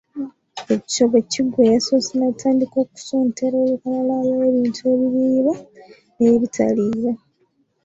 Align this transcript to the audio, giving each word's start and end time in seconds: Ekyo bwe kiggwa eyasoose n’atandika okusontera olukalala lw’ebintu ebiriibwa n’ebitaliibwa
Ekyo 0.73 1.03
bwe 1.11 1.21
kiggwa 1.31 1.61
eyasoose 1.65 2.11
n’atandika 2.17 2.75
okusontera 2.83 3.55
olukalala 3.65 4.29
lw’ebintu 4.33 4.81
ebiriibwa 4.93 5.53
n’ebitaliibwa 6.17 7.11